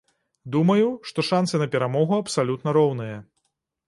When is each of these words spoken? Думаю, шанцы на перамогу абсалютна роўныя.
Думаю, 0.53 0.87
шанцы 1.27 1.59
на 1.63 1.67
перамогу 1.75 2.17
абсалютна 2.23 2.69
роўныя. 2.79 3.21